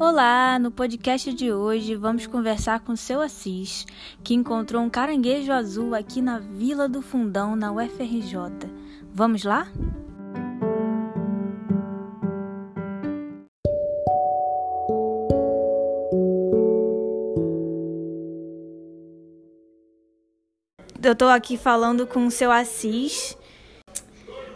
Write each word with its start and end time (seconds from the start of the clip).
Olá, 0.00 0.60
no 0.60 0.70
podcast 0.70 1.34
de 1.34 1.52
hoje 1.52 1.96
vamos 1.96 2.24
conversar 2.24 2.78
com 2.78 2.92
o 2.92 2.96
seu 2.96 3.20
Assis, 3.20 3.84
que 4.22 4.32
encontrou 4.32 4.80
um 4.80 4.88
caranguejo 4.88 5.50
azul 5.50 5.92
aqui 5.92 6.22
na 6.22 6.38
Vila 6.38 6.88
do 6.88 7.02
Fundão, 7.02 7.56
na 7.56 7.72
UFRJ. 7.72 8.70
Vamos 9.12 9.42
lá? 9.42 9.66
Eu 21.02 21.12
estou 21.12 21.28
aqui 21.28 21.56
falando 21.56 22.06
com 22.06 22.24
o 22.24 22.30
seu 22.30 22.52
Assis. 22.52 23.36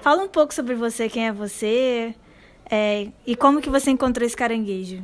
Fala 0.01 0.23
um 0.23 0.29
pouco 0.29 0.55
sobre 0.55 0.77
você, 0.77 1.09
quem 1.09 1.27
é 1.27 1.33
você 1.33 2.15
é, 2.71 3.09
e 3.27 3.35
como 3.35 3.61
que 3.61 3.69
você 3.69 3.91
encontrou 3.91 4.25
esse 4.25 4.37
caranguejo. 4.37 5.03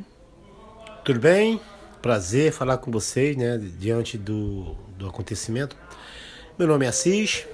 Tudo 1.09 1.21
bem? 1.21 1.59
Prazer 2.03 2.51
falar 2.51 2.77
com 2.77 2.91
vocês, 2.91 3.35
né, 3.35 3.59
diante 3.79 4.15
do, 4.15 4.75
do 4.95 5.07
acontecimento. 5.07 5.75
Meu 6.55 6.67
nome 6.67 6.85
é 6.85 6.89
Assis. 6.89 7.47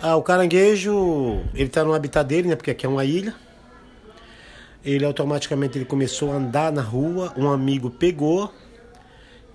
Ah, 0.00 0.16
o 0.16 0.22
caranguejo, 0.24 1.44
ele 1.54 1.68
está 1.68 1.84
no 1.84 1.94
habitat 1.94 2.26
dele, 2.26 2.48
né, 2.48 2.56
porque 2.56 2.72
aqui 2.72 2.84
é 2.84 2.88
uma 2.88 3.04
ilha. 3.04 3.36
Ele 4.84 5.04
automaticamente 5.04 5.78
ele 5.78 5.84
começou 5.84 6.32
a 6.32 6.34
andar 6.34 6.72
na 6.72 6.82
rua, 6.82 7.32
um 7.36 7.48
amigo 7.48 7.88
pegou. 7.88 8.52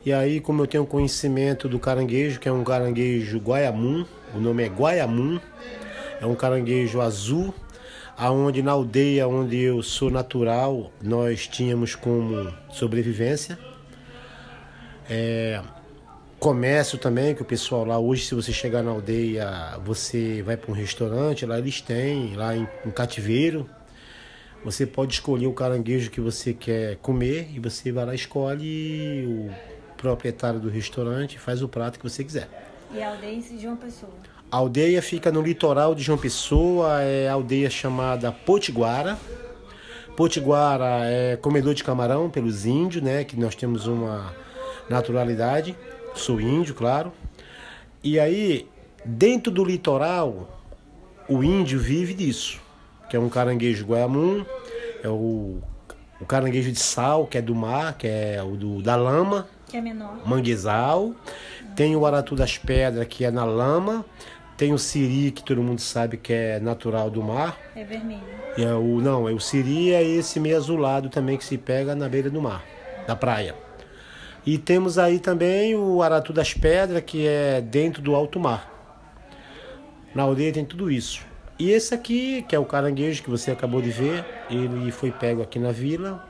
E 0.05 0.13
aí, 0.13 0.39
como 0.39 0.61
eu 0.61 0.67
tenho 0.67 0.85
conhecimento 0.85 1.67
do 1.67 1.77
caranguejo, 1.79 2.39
que 2.39 2.47
é 2.47 2.51
um 2.53 2.63
caranguejo 2.63 3.39
guaiamum, 3.39 4.05
o 4.33 4.39
nome 4.39 4.63
é 4.63 4.69
guaiamum, 4.69 5.37
é 6.21 6.25
um 6.25 6.33
caranguejo 6.33 7.01
azul, 7.01 7.53
aonde 8.17 8.63
na 8.63 8.71
aldeia 8.71 9.27
onde 9.27 9.57
eu 9.57 9.83
sou 9.83 10.09
natural, 10.09 10.91
nós 11.01 11.47
tínhamos 11.47 11.93
como 11.93 12.51
sobrevivência. 12.71 13.59
É, 15.07 15.61
comércio 16.39 16.97
também, 16.97 17.35
que 17.35 17.43
o 17.43 17.45
pessoal 17.45 17.85
lá 17.85 17.99
hoje, 17.99 18.25
se 18.25 18.33
você 18.33 18.51
chegar 18.51 18.81
na 18.81 18.89
aldeia, 18.89 19.77
você 19.85 20.41
vai 20.41 20.57
para 20.57 20.71
um 20.71 20.73
restaurante, 20.73 21.45
lá 21.45 21.59
eles 21.59 21.79
têm, 21.79 22.35
lá 22.35 22.57
em 22.57 22.67
um 22.83 22.89
cativeiro. 22.89 23.69
Você 24.65 24.87
pode 24.87 25.13
escolher 25.13 25.45
o 25.45 25.53
caranguejo 25.53 26.09
que 26.09 26.19
você 26.19 26.53
quer 26.53 26.97
comer 26.97 27.49
e 27.53 27.59
você 27.59 27.91
vai 27.91 28.05
lá 28.05 28.15
escolhe 28.15 29.25
o 29.27 29.51
proprietário 29.95 30.59
do 30.59 30.69
restaurante 30.69 31.39
faz 31.39 31.61
o 31.61 31.67
prato 31.67 31.99
que 31.99 32.09
você 32.09 32.23
quiser. 32.23 32.49
E 32.91 33.01
a 33.01 33.11
aldeia 33.11 33.41
de 33.41 33.59
João 33.59 33.75
Pessoa? 33.75 34.11
A 34.49 34.57
aldeia 34.57 35.01
fica 35.01 35.29
no 35.29 35.41
litoral 35.41 35.93
de 35.93 36.01
João 36.01 36.17
Pessoa, 36.17 37.01
é 37.01 37.27
a 37.27 37.33
aldeia 37.33 37.69
chamada 37.69 38.31
Potiguara. 38.31 39.17
Potiguara 40.15 41.01
é 41.03 41.35
comedor 41.35 41.73
de 41.73 41.83
camarão 41.83 42.29
pelos 42.29 42.65
índios, 42.65 43.03
né? 43.03 43.25
Que 43.25 43.37
nós 43.37 43.55
temos 43.55 43.87
uma 43.87 44.33
naturalidade. 44.89 45.75
Sou 46.15 46.39
índio, 46.39 46.73
claro. 46.73 47.11
E 48.01 48.17
aí, 48.17 48.65
dentro 49.03 49.51
do 49.51 49.65
litoral, 49.65 50.61
o 51.27 51.43
índio 51.43 51.77
vive 51.77 52.13
disso. 52.13 52.61
Que 53.09 53.17
é 53.17 53.19
um 53.19 53.27
caranguejo 53.27 53.85
guaiamum, 53.85 54.45
é 55.03 55.09
o, 55.09 55.59
o 56.21 56.25
caranguejo 56.25 56.71
de 56.71 56.79
sal, 56.79 57.27
que 57.27 57.37
é 57.37 57.41
do 57.41 57.53
mar, 57.53 57.97
que 57.97 58.07
é 58.07 58.41
o 58.41 58.55
do, 58.55 58.81
da 58.81 58.95
lama. 58.95 59.45
Que 59.67 59.75
é 59.75 59.81
menor. 59.81 60.21
Manguezal. 60.25 61.13
Tem 61.77 61.95
o 61.95 62.07
aratu 62.07 62.35
das 62.35 62.57
pedras, 62.57 63.05
que 63.05 63.23
é 63.23 63.29
na 63.29 63.45
lama. 63.45 64.03
Tem 64.57 64.73
o 64.73 64.79
siri, 64.79 65.29
que 65.29 65.43
todo 65.43 65.61
mundo 65.61 65.79
sabe 65.79 66.17
que 66.17 66.33
é 66.33 66.59
natural 66.59 67.07
do 67.11 67.21
mar. 67.21 67.55
É 67.75 67.83
vermelho. 67.83 68.23
E 68.57 68.63
é 68.63 68.73
o, 68.73 68.99
não, 68.99 69.29
é 69.29 69.31
o 69.31 69.39
siri 69.39 69.93
é 69.93 70.03
esse 70.03 70.39
meio 70.39 70.57
azulado 70.57 71.07
também 71.07 71.37
que 71.37 71.45
se 71.45 71.55
pega 71.55 71.93
na 71.93 72.09
beira 72.09 72.31
do 72.31 72.41
mar, 72.41 72.65
da 73.05 73.15
praia. 73.15 73.53
E 74.43 74.57
temos 74.57 74.97
aí 74.97 75.19
também 75.19 75.75
o 75.75 76.01
aratu 76.01 76.33
das 76.33 76.51
pedras, 76.51 77.03
que 77.05 77.27
é 77.27 77.61
dentro 77.61 78.01
do 78.01 78.15
alto 78.15 78.39
mar. 78.39 78.73
Na 80.15 80.23
aldeia 80.23 80.51
tem 80.51 80.65
tudo 80.65 80.89
isso. 80.89 81.23
E 81.59 81.69
esse 81.69 81.93
aqui, 81.93 82.43
que 82.49 82.55
é 82.55 82.59
o 82.59 82.65
caranguejo 82.65 83.21
que 83.21 83.29
você 83.29 83.51
acabou 83.51 83.83
de 83.83 83.91
ver, 83.91 84.25
ele 84.49 84.91
foi 84.91 85.11
pego 85.11 85.43
aqui 85.43 85.59
na 85.59 85.71
vila. 85.71 86.27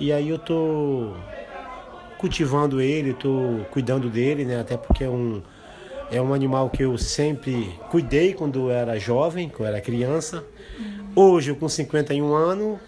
E 0.00 0.12
aí 0.12 0.30
eu 0.30 0.38
tô 0.38 1.14
cultivando 2.20 2.82
ele, 2.82 3.14
tô 3.14 3.60
cuidando 3.70 4.10
dele, 4.10 4.44
né? 4.44 4.60
Até 4.60 4.76
porque 4.76 5.04
é 5.04 5.08
um 5.08 5.42
é 6.12 6.20
um 6.20 6.34
animal 6.34 6.68
que 6.68 6.82
eu 6.82 6.98
sempre 6.98 7.72
cuidei 7.88 8.34
quando 8.34 8.68
eu 8.68 8.70
era 8.70 8.98
jovem, 8.98 9.48
quando 9.48 9.60
eu 9.60 9.66
era 9.66 9.80
criança. 9.80 10.44
Hoje, 11.14 11.50
eu 11.50 11.56
com 11.56 11.68
51 11.68 12.34
anos, 12.34 12.78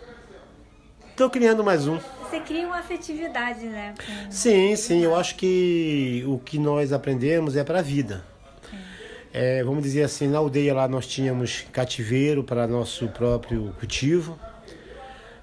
estou 1.08 1.30
criando 1.30 1.64
mais 1.64 1.86
um. 1.86 1.98
Você 2.28 2.40
cria 2.40 2.66
uma 2.66 2.80
afetividade, 2.80 3.64
né? 3.64 3.94
Com... 3.96 4.30
Sim, 4.30 4.74
sim. 4.76 5.02
Eu 5.02 5.14
acho 5.14 5.36
que 5.36 6.24
o 6.26 6.38
que 6.38 6.58
nós 6.58 6.92
aprendemos 6.92 7.56
é 7.56 7.64
para 7.64 7.78
a 7.78 7.82
vida. 7.82 8.24
É, 9.32 9.62
vamos 9.64 9.82
dizer 9.82 10.02
assim, 10.02 10.26
na 10.26 10.38
aldeia 10.38 10.74
lá 10.74 10.86
nós 10.86 11.06
tínhamos 11.06 11.64
cativeiro 11.72 12.44
para 12.44 12.66
nosso 12.66 13.08
próprio 13.08 13.72
cultivo. 13.78 14.38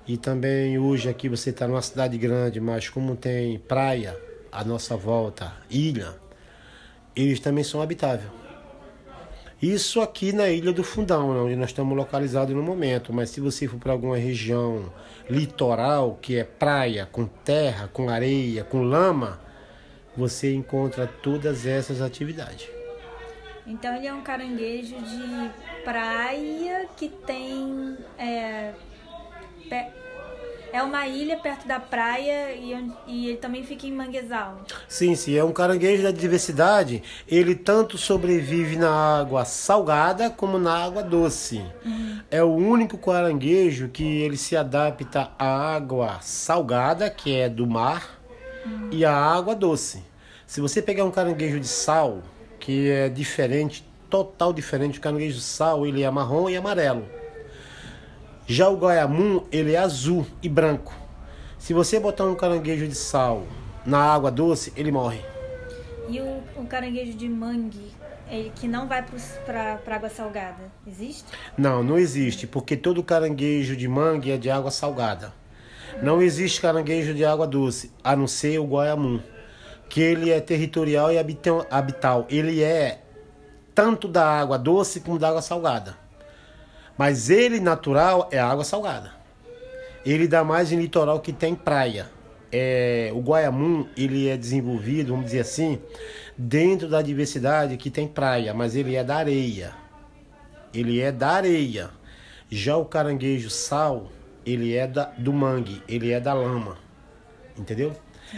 E 0.10 0.18
também 0.18 0.80
hoje 0.80 1.08
aqui 1.08 1.30
você 1.30 1.52
está 1.52 1.68
numa 1.68 1.84
cidade 1.84 2.18
grande, 2.18 2.60
mas 2.60 2.90
como 2.90 3.16
tem 3.16 3.60
praia 3.60 4.20
à 4.52 4.64
nossa 4.64 4.98
volta, 4.98 5.54
ilha, 5.70 6.16
eles 7.16 7.40
também 7.40 7.64
são 7.64 7.80
habitáveis. 7.80 8.28
Isso 9.62 10.02
aqui 10.02 10.34
na 10.34 10.50
Ilha 10.50 10.74
do 10.74 10.84
Fundão, 10.84 11.32
né, 11.32 11.40
onde 11.42 11.56
nós 11.56 11.70
estamos 11.70 11.96
localizados 11.96 12.56
no 12.56 12.64
momento, 12.64 13.14
mas 13.14 13.30
se 13.30 13.40
você 13.40 13.68
for 13.68 13.78
para 13.78 13.92
alguma 13.92 14.18
região 14.18 14.92
litoral, 15.30 16.18
que 16.20 16.38
é 16.38 16.44
praia, 16.44 17.06
com 17.06 17.28
terra, 17.28 17.88
com 17.94 18.10
areia, 18.10 18.64
com 18.64 18.82
lama, 18.82 19.40
você 20.18 20.52
encontra 20.52 21.06
todas 21.06 21.68
essas 21.68 22.02
atividades. 22.02 22.68
Então 23.68 23.96
ele 23.96 24.08
é 24.08 24.14
um 24.16 24.24
caranguejo 24.24 24.96
de 24.96 25.52
praia 25.84 26.90
que 26.98 27.10
tem 27.10 27.96
é, 28.18 28.74
é 30.72 30.84
uma 30.84 31.08
ilha 31.08 31.38
perto 31.38 31.68
da 31.68 31.80
praia 31.80 32.54
e, 32.54 32.92
e 33.08 33.28
ele 33.30 33.38
também 33.38 33.64
fica 33.64 33.88
em 33.88 33.92
manguezal. 33.92 34.62
Sim, 34.88 35.16
sim. 35.16 35.36
É 35.36 35.44
um 35.44 35.52
caranguejo 35.52 36.04
da 36.04 36.12
diversidade. 36.12 37.02
Ele 37.28 37.56
tanto 37.56 37.98
sobrevive 37.98 38.76
na 38.76 39.20
água 39.20 39.46
salgada 39.46 40.30
como 40.30 40.60
na 40.60 40.86
água 40.86 41.02
doce. 41.02 41.64
Uhum. 41.86 42.20
É 42.30 42.44
o 42.44 42.54
único 42.54 42.98
caranguejo 42.98 43.90
que 43.90 44.04
ele 44.04 44.38
se 44.38 44.56
adapta 44.56 45.32
à 45.38 45.76
água 45.76 46.20
salgada, 46.22 47.10
que 47.10 47.36
é 47.36 47.50
do 47.50 47.66
mar, 47.66 48.20
uhum. 48.66 48.90
e 48.92 49.04
à 49.04 49.14
água 49.14 49.56
doce. 49.56 50.04
Se 50.46 50.62
você 50.62 50.82
pegar 50.82 51.06
um 51.06 51.12
caranguejo 51.12 51.60
de 51.60 51.68
sal, 51.68 52.22
que 52.60 52.90
é 52.90 53.10
diferente, 53.10 53.84
total 54.10 54.52
diferente, 54.52 55.00
o 55.00 55.02
caranguejo 55.02 55.38
de 55.38 55.44
sal, 55.44 55.86
ele 55.86 56.04
é 56.04 56.10
marrom 56.10 56.50
e 56.50 56.58
amarelo. 56.58 57.06
Já 58.52 58.68
o 58.68 58.76
goiamum, 58.76 59.44
ele 59.52 59.74
é 59.74 59.78
azul 59.78 60.26
e 60.42 60.50
branco. 60.50 60.92
Se 61.60 61.72
você 61.72 62.00
botar 62.00 62.26
um 62.26 62.34
caranguejo 62.34 62.88
de 62.88 62.96
sal 62.96 63.44
na 63.86 64.00
água 64.00 64.32
doce, 64.32 64.74
ele 64.76 64.92
morre. 64.92 65.24
E 66.10 66.20
o, 66.20 66.42
o 66.58 66.66
caranguejo 66.66 67.16
de 67.16 67.30
mangue, 67.30 67.92
ele 68.28 68.52
que 68.56 68.68
não 68.68 68.88
vai 68.88 69.06
para 69.46 69.96
água 69.96 70.10
salgada, 70.10 70.64
existe? 70.88 71.26
Não, 71.56 71.84
não 71.84 72.00
existe, 72.00 72.48
porque 72.48 72.76
todo 72.76 73.04
caranguejo 73.04 73.76
de 73.76 73.88
mangue 73.88 74.32
é 74.32 74.38
de 74.38 74.50
água 74.50 74.72
salgada. 74.72 75.32
Não 76.02 76.20
existe 76.20 76.60
caranguejo 76.60 77.14
de 77.14 77.24
água 77.24 77.46
doce, 77.46 77.92
a 78.04 78.16
não 78.16 78.26
ser 78.26 78.58
o 78.58 78.66
goiamum, 78.66 79.20
que 79.88 80.02
ele 80.02 80.32
é 80.32 80.42
territorial 80.42 81.12
e 81.12 81.20
habital. 81.20 82.26
Ele 82.28 82.64
é 82.64 83.04
tanto 83.76 84.08
da 84.08 84.26
água 84.26 84.58
doce 84.58 85.02
como 85.02 85.20
da 85.20 85.30
água 85.30 85.42
salgada. 85.44 86.09
Mas 87.00 87.30
ele 87.30 87.62
natural 87.62 88.28
é 88.30 88.38
água 88.38 88.66
salgada. 88.66 89.14
Ele 90.06 90.28
dá 90.28 90.44
mais 90.44 90.74
em 90.74 90.76
litoral 90.76 91.22
que 91.22 91.32
tem 91.32 91.56
praia. 91.56 92.10
É, 92.52 93.10
o 93.14 93.22
Guaiamum 93.22 93.88
ele 93.96 94.28
é 94.28 94.36
desenvolvido, 94.36 95.14
vamos 95.14 95.28
dizer 95.28 95.40
assim, 95.40 95.80
dentro 96.38 96.90
da 96.90 97.02
diversidade 97.02 97.78
que 97.78 97.90
tem 97.90 98.06
praia, 98.06 98.54
mas 98.54 98.76
ele 98.76 98.98
é 98.98 99.04
da 99.06 99.16
areia. 99.16 99.74
Ele 100.74 101.00
é 101.00 101.10
da 101.10 101.30
areia. 101.30 101.90
Já 102.50 102.76
o 102.76 102.84
caranguejo 102.84 103.50
sal, 103.50 104.12
ele 104.46 104.76
é 104.76 104.86
da, 104.86 105.06
do 105.06 105.32
mangue, 105.32 105.82
ele 105.88 106.12
é 106.12 106.20
da 106.20 106.34
lama. 106.34 106.78
Entendeu? 107.58 107.94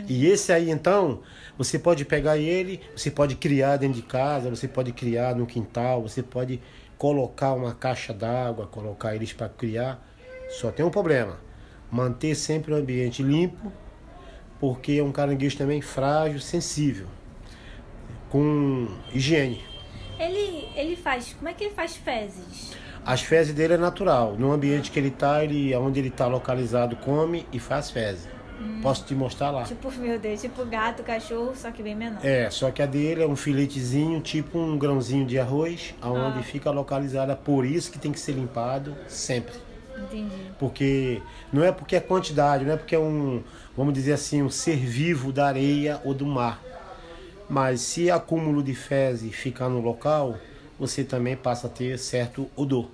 E 0.07 0.27
esse 0.27 0.53
aí 0.53 0.69
então, 0.69 1.21
você 1.57 1.79
pode 1.79 2.05
pegar 2.05 2.37
ele, 2.37 2.79
você 2.95 3.09
pode 3.09 3.35
criar 3.35 3.77
dentro 3.77 3.95
de 3.95 4.03
casa, 4.03 4.51
você 4.51 4.67
pode 4.67 4.91
criar 4.91 5.35
no 5.35 5.47
quintal, 5.47 6.03
você 6.03 6.21
pode 6.21 6.61
colocar 7.01 7.53
uma 7.53 7.73
caixa 7.73 8.13
d'água, 8.13 8.67
colocar 8.67 9.15
eles 9.15 9.33
para 9.33 9.49
criar, 9.49 9.99
só 10.49 10.69
tem 10.69 10.85
um 10.85 10.91
problema: 10.91 11.39
manter 11.89 12.35
sempre 12.35 12.71
o 12.71 12.75
ambiente 12.75 13.23
limpo, 13.23 13.71
porque 14.59 14.91
é 14.91 15.03
um 15.03 15.11
caranguejo 15.11 15.57
também 15.57 15.81
frágil, 15.81 16.39
sensível, 16.39 17.07
com 18.29 18.87
higiene. 19.11 19.63
Ele, 20.19 20.69
ele 20.75 20.95
faz, 20.95 21.33
como 21.33 21.49
é 21.49 21.53
que 21.55 21.63
ele 21.63 21.73
faz 21.73 21.95
fezes? 21.95 22.77
As 23.03 23.23
fezes 23.23 23.55
dele 23.55 23.73
é 23.73 23.77
natural. 23.77 24.35
No 24.37 24.51
ambiente 24.51 24.91
que 24.91 24.99
ele 24.99 25.07
está, 25.07 25.43
ele, 25.43 25.75
onde 25.75 25.99
ele 25.99 26.09
está 26.09 26.27
localizado, 26.27 26.95
come 26.97 27.47
e 27.51 27.57
faz 27.57 27.89
fezes. 27.89 28.29
Posso 28.81 29.05
te 29.05 29.13
mostrar 29.13 29.51
lá. 29.51 29.63
Tipo, 29.63 29.91
meu 29.93 30.17
Deus, 30.19 30.41
tipo 30.41 30.65
gato, 30.65 31.03
cachorro, 31.03 31.53
só 31.55 31.71
que 31.71 31.81
bem 31.83 31.95
menor. 31.95 32.19
É, 32.25 32.49
só 32.49 32.71
que 32.71 32.81
a 32.81 32.85
dele 32.85 33.21
é 33.23 33.27
um 33.27 33.35
filetezinho, 33.35 34.19
tipo 34.21 34.57
um 34.57 34.77
grãozinho 34.77 35.25
de 35.25 35.37
arroz, 35.39 35.93
aonde 36.01 36.39
Ah. 36.39 36.43
fica 36.43 36.71
localizada. 36.71 37.35
Por 37.35 37.65
isso 37.65 37.91
que 37.91 37.99
tem 37.99 38.11
que 38.11 38.19
ser 38.19 38.33
limpado 38.33 38.95
sempre. 39.07 39.53
Entendi. 39.97 40.31
Porque 40.57 41.21
não 41.53 41.63
é 41.63 41.71
porque 41.71 41.95
é 41.95 41.99
quantidade, 41.99 42.65
não 42.65 42.73
é 42.73 42.77
porque 42.77 42.95
é 42.95 42.99
um, 42.99 43.43
vamos 43.77 43.93
dizer 43.93 44.13
assim, 44.13 44.41
um 44.41 44.49
ser 44.49 44.77
vivo 44.77 45.31
da 45.31 45.47
areia 45.47 46.01
ou 46.03 46.13
do 46.13 46.25
mar. 46.25 46.61
Mas 47.49 47.81
se 47.81 48.09
acúmulo 48.09 48.63
de 48.63 48.73
fezes 48.73 49.35
ficar 49.35 49.69
no 49.69 49.79
local, 49.81 50.37
você 50.79 51.03
também 51.03 51.35
passa 51.35 51.67
a 51.67 51.69
ter 51.69 51.99
certo 51.99 52.49
odor. 52.55 52.89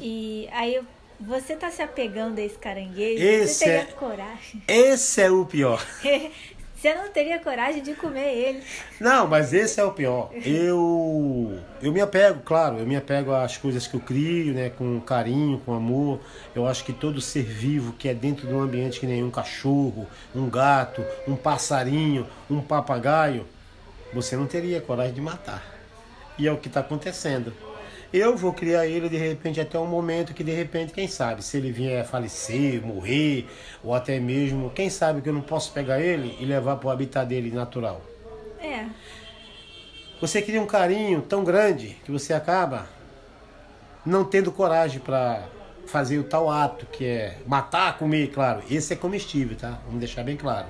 E 0.00 0.48
aí, 0.52 0.80
você 1.20 1.54
tá 1.56 1.70
se 1.70 1.82
apegando 1.82 2.38
a 2.38 2.42
esse 2.42 2.58
caranguejo? 2.58 3.22
Esse 3.22 3.54
você 3.54 3.64
teria 3.64 3.80
é- 3.80 3.92
coragem? 3.92 4.62
Esse 4.66 5.20
é 5.22 5.30
o 5.30 5.46
pior. 5.46 5.84
você 6.74 6.94
não 6.94 7.08
teria 7.10 7.38
coragem 7.38 7.82
de 7.82 7.94
comer 7.94 8.34
ele. 8.34 8.62
Não, 9.00 9.26
mas 9.26 9.54
esse 9.54 9.80
é 9.80 9.84
o 9.84 9.92
pior. 9.92 10.30
Eu 10.44 11.58
eu 11.80 11.92
me 11.92 12.00
apego, 12.00 12.40
claro, 12.44 12.78
eu 12.78 12.86
me 12.86 12.96
apego 12.96 13.32
às 13.32 13.56
coisas 13.56 13.86
que 13.86 13.94
eu 13.94 14.00
crio, 14.00 14.52
né, 14.52 14.70
com 14.70 15.00
carinho, 15.00 15.58
com 15.64 15.72
amor. 15.72 16.20
Eu 16.54 16.66
acho 16.66 16.84
que 16.84 16.92
todo 16.92 17.20
ser 17.20 17.44
vivo 17.44 17.92
que 17.94 18.08
é 18.08 18.14
dentro 18.14 18.46
de 18.46 18.52
um 18.52 18.60
ambiente 18.60 19.00
que 19.00 19.06
nem 19.06 19.22
um 19.24 19.30
cachorro, 19.30 20.06
um 20.34 20.50
gato, 20.50 21.04
um 21.26 21.36
passarinho, 21.36 22.26
um 22.50 22.60
papagaio, 22.60 23.46
você 24.12 24.36
não 24.36 24.46
teria 24.46 24.80
coragem 24.80 25.14
de 25.14 25.20
matar. 25.20 25.74
E 26.36 26.46
é 26.46 26.52
o 26.52 26.58
que 26.58 26.68
está 26.68 26.80
acontecendo. 26.80 27.52
Eu 28.16 28.36
vou 28.36 28.52
criar 28.52 28.86
ele 28.86 29.08
de 29.08 29.16
repente 29.16 29.60
até 29.60 29.76
um 29.76 29.88
momento 29.88 30.32
que 30.32 30.44
de 30.44 30.52
repente, 30.52 30.92
quem 30.92 31.08
sabe, 31.08 31.42
se 31.42 31.56
ele 31.56 31.72
vier 31.72 32.00
a 32.00 32.04
falecer, 32.04 32.80
morrer, 32.80 33.44
ou 33.82 33.92
até 33.92 34.20
mesmo, 34.20 34.70
quem 34.70 34.88
sabe 34.88 35.20
que 35.20 35.28
eu 35.28 35.32
não 35.32 35.40
posso 35.40 35.72
pegar 35.72 36.00
ele 36.00 36.36
e 36.38 36.44
levar 36.44 36.76
para 36.76 36.86
o 36.86 36.90
habitat 36.92 37.26
dele 37.26 37.50
natural. 37.50 38.00
É. 38.60 38.86
Você 40.20 40.40
cria 40.40 40.62
um 40.62 40.66
carinho 40.66 41.22
tão 41.22 41.42
grande 41.42 41.96
que 42.04 42.12
você 42.12 42.32
acaba 42.32 42.86
não 44.06 44.24
tendo 44.24 44.52
coragem 44.52 45.00
para 45.00 45.48
fazer 45.88 46.20
o 46.20 46.22
tal 46.22 46.48
ato 46.48 46.86
que 46.86 47.04
é 47.04 47.38
matar, 47.48 47.98
comer, 47.98 48.28
claro. 48.28 48.62
Esse 48.70 48.92
é 48.92 48.96
comestível, 48.96 49.56
tá? 49.56 49.80
Vamos 49.86 49.98
deixar 49.98 50.22
bem 50.22 50.36
claro. 50.36 50.68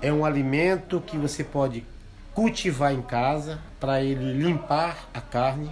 É 0.00 0.12
um 0.12 0.24
alimento 0.24 1.00
que 1.06 1.16
você 1.16 1.44
pode 1.44 1.86
cultivar 2.34 2.92
em 2.92 3.02
casa 3.02 3.60
para 3.78 4.02
ele 4.02 4.32
limpar 4.32 5.08
a 5.14 5.20
carne, 5.20 5.70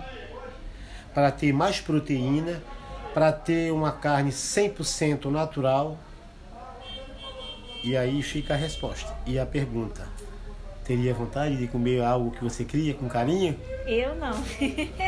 para 1.14 1.30
ter 1.30 1.52
mais 1.52 1.80
proteína, 1.80 2.62
para 3.12 3.32
ter 3.32 3.72
uma 3.72 3.92
carne 3.92 4.30
100% 4.30 5.26
natural. 5.26 5.98
E 7.82 7.96
aí 7.96 8.22
fica 8.22 8.54
a 8.54 8.56
resposta. 8.56 9.16
E 9.26 9.38
a 9.38 9.46
pergunta: 9.46 10.06
Teria 10.90 11.14
vontade 11.14 11.56
de 11.56 11.68
comer 11.68 12.02
algo 12.02 12.32
que 12.32 12.42
você 12.42 12.64
cria 12.64 12.94
com 12.94 13.08
carinho? 13.08 13.56
Eu 13.86 14.14
não. 14.16 14.32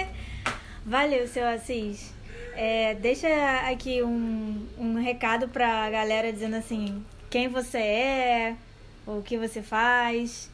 Valeu, 0.87 1.27
seu 1.27 1.45
Assis. 1.45 2.13
É, 2.55 2.95
deixa 2.95 3.27
aqui 3.69 4.01
um, 4.01 4.65
um 4.79 4.95
recado 4.95 5.49
pra 5.49 5.91
galera 5.91 6.33
dizendo 6.33 6.55
assim, 6.55 7.05
quem 7.29 7.49
você 7.49 7.79
é, 7.79 8.57
o 9.05 9.23
que 9.23 9.37
você 9.37 9.61
faz, 9.61 10.51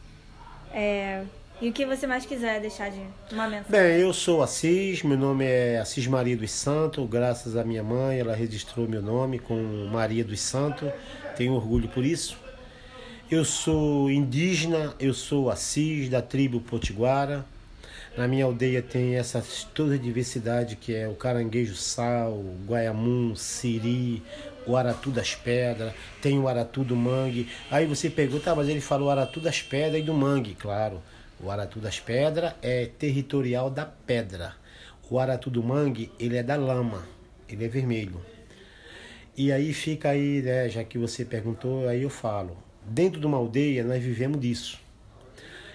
é, 0.72 1.24
e 1.60 1.68
o 1.68 1.72
que 1.72 1.84
você 1.84 2.06
mais 2.06 2.24
quiser 2.24 2.60
deixar 2.60 2.90
de 2.90 3.00
uma 3.32 3.48
mensagem. 3.48 3.70
Bem, 3.70 4.00
eu 4.00 4.12
sou 4.12 4.42
Assis, 4.42 5.02
meu 5.02 5.18
nome 5.18 5.44
é 5.44 5.78
Assis 5.78 6.06
Maria 6.06 6.36
dos 6.36 6.50
Santos, 6.50 7.08
graças 7.08 7.56
à 7.56 7.64
minha 7.64 7.82
mãe, 7.82 8.20
ela 8.20 8.34
registrou 8.34 8.88
meu 8.88 9.02
nome 9.02 9.38
com 9.38 9.54
Maria 9.90 10.24
dos 10.24 10.40
Santos, 10.40 10.90
tenho 11.36 11.54
orgulho 11.54 11.88
por 11.88 12.04
isso. 12.04 12.38
Eu 13.30 13.44
sou 13.44 14.10
indígena, 14.10 14.94
eu 14.98 15.12
sou 15.12 15.50
Assis, 15.50 16.08
da 16.08 16.22
tribo 16.22 16.60
Potiguara. 16.60 17.44
Na 18.16 18.26
minha 18.26 18.44
aldeia 18.44 18.82
tem 18.82 19.16
essa 19.16 19.44
toda 19.74 19.94
a 19.94 19.98
diversidade 19.98 20.76
que 20.76 20.94
é 20.94 21.06
o 21.06 21.14
caranguejo 21.14 21.76
sal, 21.76 22.42
guaiamum, 22.66 23.36
siri, 23.36 24.22
o 24.66 24.76
aratu 24.76 25.10
das 25.10 25.34
pedras, 25.34 25.92
tem 26.20 26.38
o 26.38 26.48
aratu 26.48 26.82
do 26.82 26.96
mangue. 26.96 27.48
Aí 27.70 27.86
você 27.86 28.08
pergunta, 28.08 28.44
tá, 28.44 28.54
mas 28.54 28.68
ele 28.68 28.80
falou 28.80 29.10
aratu 29.10 29.40
das 29.40 29.62
pedras 29.62 30.00
e 30.00 30.04
do 30.04 30.14
mangue, 30.14 30.54
claro. 30.54 31.02
O 31.40 31.50
aratu 31.50 31.78
das 31.78 32.00
pedras 32.00 32.54
é 32.60 32.86
territorial 32.86 33.70
da 33.70 33.86
pedra. 33.86 34.56
O 35.08 35.20
aratu 35.20 35.48
do 35.48 35.62
mangue, 35.62 36.10
ele 36.18 36.36
é 36.36 36.42
da 36.42 36.56
lama, 36.56 37.06
ele 37.48 37.64
é 37.64 37.68
vermelho. 37.68 38.20
E 39.36 39.52
aí 39.52 39.72
fica 39.72 40.08
aí, 40.08 40.42
né, 40.42 40.68
já 40.68 40.82
que 40.82 40.98
você 40.98 41.24
perguntou, 41.24 41.86
aí 41.86 42.02
eu 42.02 42.10
falo. 42.10 42.56
Dentro 42.84 43.20
de 43.20 43.26
uma 43.26 43.36
aldeia 43.36 43.84
nós 43.84 44.02
vivemos 44.02 44.40
disso. 44.40 44.80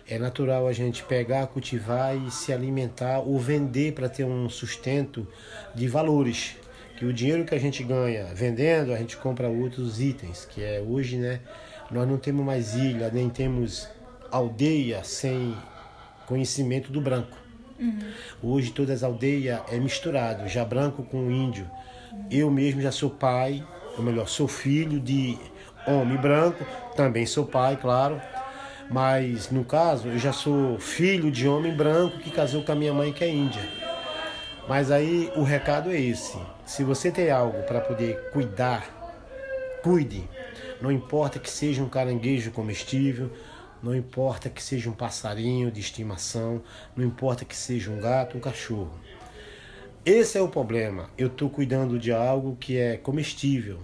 É 0.05 0.19
natural 0.19 0.67
a 0.67 0.73
gente 0.73 1.01
pegar, 1.03 1.47
cultivar 1.47 2.13
e 2.13 2.29
se 2.29 2.51
alimentar 2.51 3.19
ou 3.19 3.39
vender 3.39 3.93
para 3.93 4.09
ter 4.09 4.25
um 4.25 4.49
sustento 4.49 5.25
de 5.73 5.87
valores. 5.87 6.57
Que 6.97 7.05
o 7.05 7.13
dinheiro 7.13 7.45
que 7.45 7.55
a 7.55 7.59
gente 7.59 7.81
ganha 7.83 8.25
vendendo, 8.35 8.91
a 8.91 8.97
gente 8.97 9.15
compra 9.15 9.47
outros 9.47 10.01
itens, 10.01 10.45
que 10.45 10.61
é 10.61 10.81
hoje, 10.81 11.15
né? 11.15 11.39
Nós 11.89 12.05
não 12.05 12.17
temos 12.17 12.45
mais 12.45 12.75
ilha, 12.75 13.09
nem 13.09 13.29
temos 13.29 13.87
aldeia 14.33 15.03
sem 15.03 15.55
conhecimento 16.25 16.91
do 16.91 16.99
branco. 16.99 17.37
Hoje 18.41 18.71
todas 18.71 18.97
as 18.97 19.03
aldeias 19.03 19.61
é 19.71 19.77
misturado, 19.77 20.47
já 20.47 20.65
branco 20.65 21.03
com 21.03 21.29
índio. 21.29 21.69
Eu 22.31 22.49
mesmo 22.49 22.81
já 22.81 22.91
sou 22.91 23.11
pai, 23.11 23.65
ou 23.95 24.03
melhor, 24.03 24.27
sou 24.27 24.47
filho 24.47 24.99
de 24.99 25.37
homem 25.85 26.17
branco, 26.17 26.65
também 26.95 27.27
sou 27.27 27.45
pai, 27.45 27.77
claro. 27.79 28.19
Mas 28.89 29.51
no 29.51 29.63
caso, 29.63 30.07
eu 30.07 30.17
já 30.17 30.33
sou 30.33 30.79
filho 30.79 31.29
de 31.29 31.47
homem 31.47 31.75
branco 31.75 32.17
que 32.17 32.31
casou 32.31 32.63
com 32.63 32.71
a 32.71 32.75
minha 32.75 32.93
mãe 32.93 33.13
que 33.13 33.23
é 33.23 33.29
índia. 33.29 33.61
Mas 34.67 34.89
aí 34.89 35.31
o 35.35 35.43
recado 35.43 35.91
é 35.91 35.99
esse: 35.99 36.37
se 36.65 36.83
você 36.83 37.11
tem 37.11 37.29
algo 37.29 37.61
para 37.63 37.81
poder 37.81 38.31
cuidar, 38.31 39.79
cuide. 39.83 40.27
Não 40.81 40.91
importa 40.91 41.39
que 41.39 41.49
seja 41.49 41.83
um 41.83 41.89
caranguejo 41.89 42.51
comestível, 42.51 43.31
não 43.83 43.93
importa 43.93 44.49
que 44.49 44.63
seja 44.63 44.89
um 44.89 44.93
passarinho 44.93 45.69
de 45.69 45.81
estimação, 45.81 46.63
não 46.95 47.03
importa 47.03 47.43
que 47.43 47.55
seja 47.55 47.91
um 47.91 47.99
gato, 47.99 48.37
um 48.37 48.39
cachorro. 48.39 48.93
Esse 50.05 50.37
é 50.37 50.41
o 50.41 50.47
problema. 50.47 51.09
Eu 51.17 51.27
estou 51.27 51.49
cuidando 51.49 51.99
de 51.99 52.13
algo 52.13 52.55
que 52.55 52.77
é 52.77 52.95
comestível 52.95 53.79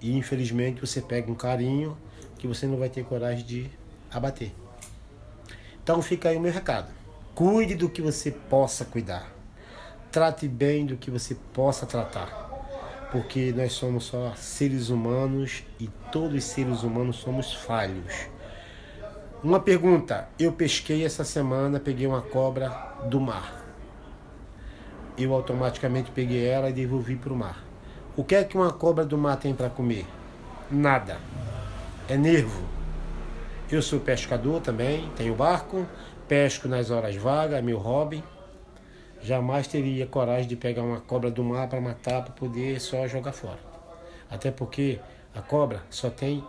e 0.00 0.16
infelizmente 0.16 0.80
você 0.80 1.00
pega 1.00 1.30
um 1.30 1.36
carinho 1.36 1.96
que 2.36 2.48
você 2.48 2.66
não 2.66 2.76
vai 2.76 2.88
ter 2.88 3.04
coragem 3.04 3.44
de 3.44 3.70
abater. 4.10 4.52
Então 5.82 6.02
fica 6.02 6.30
aí 6.30 6.36
o 6.36 6.40
meu 6.40 6.52
recado. 6.52 6.92
Cuide 7.32 7.76
do 7.76 7.88
que 7.88 8.02
você 8.02 8.32
possa 8.32 8.84
cuidar. 8.84 9.32
Trate 10.10 10.48
bem 10.48 10.84
do 10.84 10.96
que 10.96 11.10
você 11.10 11.36
possa 11.52 11.86
tratar. 11.86 12.42
Porque 13.12 13.52
nós 13.52 13.72
somos 13.72 14.04
só 14.04 14.34
seres 14.34 14.88
humanos 14.88 15.62
e 15.78 15.88
todos 16.10 16.38
os 16.38 16.44
seres 16.44 16.82
humanos 16.82 17.16
somos 17.16 17.52
falhos. 17.52 18.33
Uma 19.44 19.60
pergunta: 19.60 20.26
eu 20.38 20.52
pesquei 20.52 21.04
essa 21.04 21.22
semana, 21.22 21.78
peguei 21.78 22.06
uma 22.06 22.22
cobra 22.22 22.70
do 23.10 23.20
mar. 23.20 23.62
Eu 25.18 25.34
automaticamente 25.34 26.10
peguei 26.10 26.46
ela 26.46 26.70
e 26.70 26.72
devolvi 26.72 27.14
para 27.14 27.30
o 27.30 27.36
mar. 27.36 27.62
O 28.16 28.24
que 28.24 28.34
é 28.34 28.42
que 28.42 28.56
uma 28.56 28.72
cobra 28.72 29.04
do 29.04 29.18
mar 29.18 29.36
tem 29.36 29.54
para 29.54 29.68
comer? 29.68 30.06
Nada. 30.70 31.18
É 32.08 32.16
nervo. 32.16 32.62
Eu 33.70 33.82
sou 33.82 34.00
pescador 34.00 34.62
também, 34.62 35.10
tenho 35.14 35.34
barco, 35.34 35.86
pesco 36.26 36.66
nas 36.66 36.90
horas 36.90 37.14
vagas, 37.14 37.58
é 37.58 37.62
meu 37.62 37.76
hobby. 37.76 38.24
Jamais 39.20 39.66
teria 39.66 40.06
coragem 40.06 40.48
de 40.48 40.56
pegar 40.56 40.82
uma 40.82 41.00
cobra 41.00 41.30
do 41.30 41.44
mar 41.44 41.68
para 41.68 41.82
matar 41.82 42.22
para 42.22 42.32
poder 42.32 42.80
só 42.80 43.06
jogar 43.06 43.32
fora. 43.32 43.60
Até 44.30 44.50
porque 44.50 45.00
a 45.34 45.42
cobra 45.42 45.82
só 45.90 46.08
tem 46.08 46.42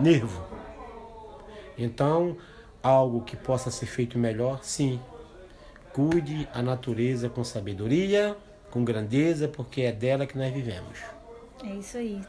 nervo. 0.00 0.42
Então, 1.76 2.36
algo 2.82 3.22
que 3.22 3.36
possa 3.36 3.70
ser 3.70 3.86
feito 3.86 4.18
melhor, 4.18 4.60
sim. 4.62 5.00
Cuide 5.92 6.48
a 6.52 6.62
natureza 6.62 7.28
com 7.28 7.44
sabedoria, 7.44 8.36
com 8.70 8.84
grandeza, 8.84 9.46
porque 9.46 9.82
é 9.82 9.92
dela 9.92 10.26
que 10.26 10.36
nós 10.36 10.52
vivemos. 10.52 10.98
É 11.64 11.74
isso 11.74 11.98
aí. 11.98 12.20